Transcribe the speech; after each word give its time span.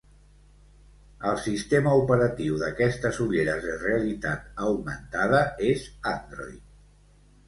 El 1.31 1.35
sistema 1.47 1.91
operatiu 1.99 2.57
d'aquestes 2.61 3.19
ulleres 3.25 3.59
de 3.65 3.75
realitat 3.81 4.49
augmentada 4.69 5.43
és 5.73 5.85
Android. 6.13 6.65